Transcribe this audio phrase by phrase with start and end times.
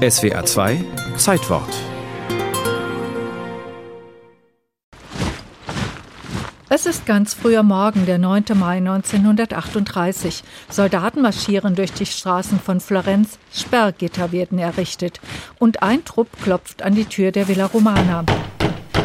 [0.00, 0.82] SWA 2
[1.18, 1.68] Zeitwort
[6.70, 8.44] Es ist ganz früher Morgen, der 9.
[8.54, 10.42] Mai 1938.
[10.70, 15.20] Soldaten marschieren durch die Straßen von Florenz, Sperrgitter werden errichtet
[15.58, 18.24] und ein Trupp klopft an die Tür der Villa Romana.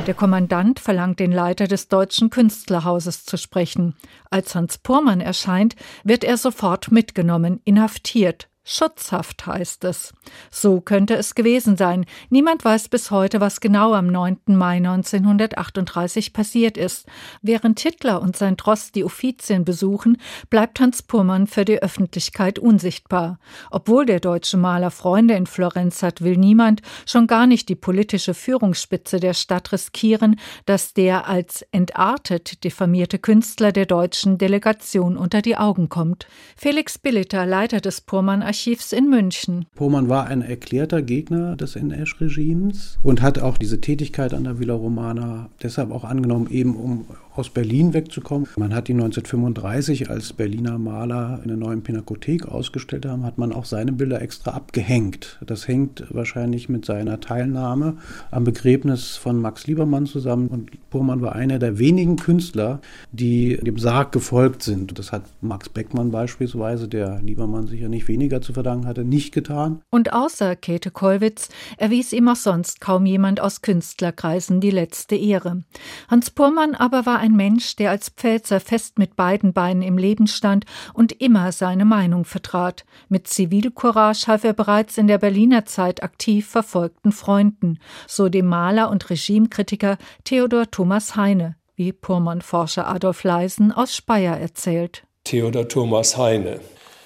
[0.07, 3.97] Der Kommandant verlangt den Leiter des Deutschen Künstlerhauses zu sprechen.
[4.29, 5.75] Als Hans Purmann erscheint,
[6.05, 8.47] wird er sofort mitgenommen, inhaftiert.
[8.67, 10.11] Schutzhaft heißt es.
[10.49, 12.05] So könnte es gewesen sein.
[12.31, 14.37] Niemand weiß bis heute, was genau am 9.
[14.47, 17.05] Mai 1938 passiert ist.
[17.43, 20.17] Während Hitler und sein Tross die Offizien besuchen,
[20.49, 23.37] bleibt Hans Purmann für die Öffentlichkeit unsichtbar.
[23.69, 28.33] Obwohl der deutsche Maler Freunde in Florenz hat, will niemand, schon gar nicht die politische
[28.33, 35.55] Führungsspitze der Stadt riskieren, dass der als entartet diffamierte Künstler der deutschen Delegation unter die
[35.55, 36.25] Augen kommt.
[36.57, 39.65] Felix Billiter, Leiter des Purmann Archivs in München.
[39.75, 44.73] Pohlmann war ein erklärter Gegner des NS-Regimes und hat auch diese Tätigkeit an der Villa
[44.73, 47.05] Romana deshalb auch angenommen, eben um
[47.37, 48.47] aus Berlin wegzukommen.
[48.57, 53.51] Man hat ihn 1935 als Berliner Maler in der neuen Pinakothek ausgestellt haben, hat man
[53.51, 55.39] auch seine Bilder extra abgehängt.
[55.45, 57.97] Das hängt wahrscheinlich mit seiner Teilnahme
[58.31, 62.79] am Begräbnis von Max Liebermann zusammen und Pohlmann war einer der wenigen Künstler,
[63.11, 64.97] die dem Sarg gefolgt sind.
[64.97, 69.81] Das hat Max Beckmann beispielsweise, der Liebermann sicher nicht weniger zu verdanken hatte, nicht getan.
[69.89, 75.63] Und außer Käthe Kollwitz erwies ihm auch sonst kaum jemand aus Künstlerkreisen die letzte Ehre.
[76.07, 80.27] Hans Purmann aber war ein Mensch, der als Pfälzer fest mit beiden Beinen im Leben
[80.27, 82.85] stand und immer seine Meinung vertrat.
[83.07, 88.89] Mit Zivilcourage half er bereits in der Berliner Zeit aktiv verfolgten Freunden, so dem Maler
[88.89, 95.03] und Regimekritiker Theodor Thomas Heine, wie Purmann-Forscher Adolf Leisen aus Speyer erzählt.
[95.23, 96.59] Theodor Thomas Heine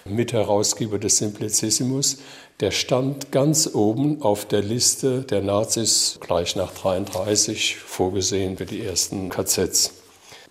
[0.09, 2.17] Mitherausgeber des Simplicissimus,
[2.59, 8.83] der stand ganz oben auf der Liste der Nazis gleich nach 33 vorgesehen für die
[8.83, 9.93] ersten KZs.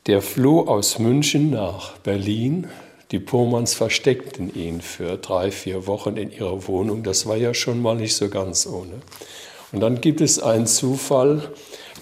[0.07, 2.69] Der floh aus München nach Berlin.
[3.11, 7.03] Die Pohmanns versteckten ihn für drei, vier Wochen in ihrer Wohnung.
[7.03, 8.95] Das war ja schon mal nicht so ganz ohne.
[9.73, 11.53] Und dann gibt es einen Zufall.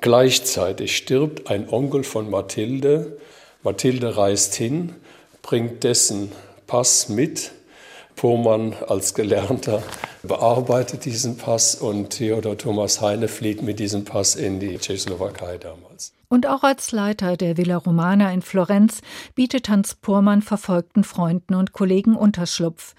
[0.00, 3.19] Gleichzeitig stirbt ein Onkel von Mathilde.
[3.62, 4.94] Mathilde reist hin,
[5.43, 6.31] bringt dessen
[6.66, 7.53] Pass mit.
[8.16, 9.82] Pohlmann als Gelernter
[10.22, 16.12] bearbeitet diesen Pass und Theodor Thomas Heine flieht mit diesem Pass in die Tschechoslowakei damals.
[16.28, 19.00] Und auch als Leiter der Villa Romana in Florenz
[19.37, 22.94] bietet Hans Purmann verfolgten Freunden und Kollegen Unterschlupf.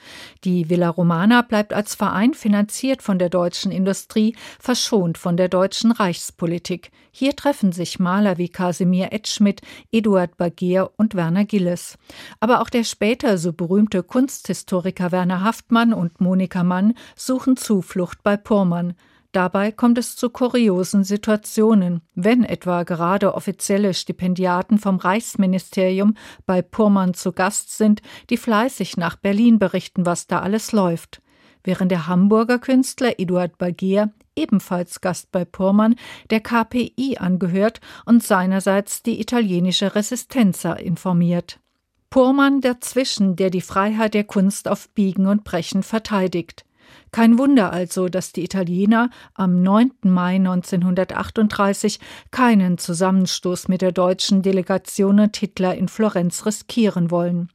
[0.45, 5.91] Die Villa Romana bleibt als Verein finanziert von der deutschen Industrie, verschont von der deutschen
[5.91, 6.91] Reichspolitik.
[7.11, 9.61] Hier treffen sich Maler wie Kasimir Edschmidt,
[9.91, 11.97] Eduard Bagier und Werner Gilles.
[12.39, 18.37] Aber auch der später so berühmte Kunsthistoriker Werner Haftmann und Monika Mann suchen Zuflucht bei
[18.37, 18.93] Purmann.
[19.37, 26.15] Dabei kommt es zu kuriosen Situationen, wenn etwa gerade offizielle Stipendiaten vom Reichsministerium
[26.47, 31.21] bei Purmann zu Gast sind, die fleißig nach Berlin berichten, was da alles läuft.
[31.63, 35.97] Während der Hamburger Künstler Eduard Bagier, ebenfalls Gast bei Purmann,
[36.31, 41.59] der KPI angehört und seinerseits die italienische Resistenza informiert.
[42.09, 46.65] Purmann dazwischen, der die Freiheit der Kunst auf Biegen und Brechen verteidigt.
[47.11, 49.91] Kein Wunder also, dass die Italiener am 9.
[50.03, 51.99] Mai 1938
[52.31, 57.49] keinen Zusammenstoß mit der deutschen Delegation und Hitler in Florenz riskieren wollen.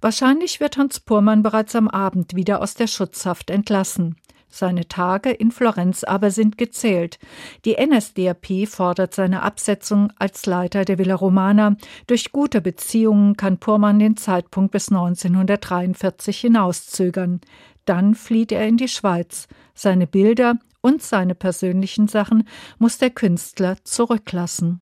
[0.00, 4.16] Wahrscheinlich wird Hans Purmann bereits am Abend wieder aus der Schutzhaft entlassen.
[4.50, 7.18] Seine Tage in Florenz aber sind gezählt.
[7.64, 11.76] Die NSDAP fordert seine Absetzung als Leiter der Villa Romana.
[12.06, 17.40] Durch gute Beziehungen kann Purmann den Zeitpunkt bis 1943 hinauszögern.
[17.84, 19.48] Dann flieht er in die Schweiz.
[19.74, 22.46] Seine Bilder und seine persönlichen Sachen
[22.78, 24.76] muss der Künstler zurücklassen.